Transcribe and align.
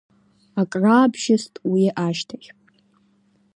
Акраабжьыст 0.61 1.53
уи 1.71 1.85
ашьҭахь. 2.05 2.49